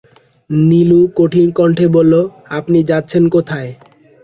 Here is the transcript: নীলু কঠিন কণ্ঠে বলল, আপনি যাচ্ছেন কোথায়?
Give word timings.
নীলু 0.49 0.99
কঠিন 1.17 1.47
কণ্ঠে 1.57 1.85
বলল, 1.95 2.13
আপনি 2.57 2.79
যাচ্ছেন 2.89 3.23
কোথায়? 3.35 3.71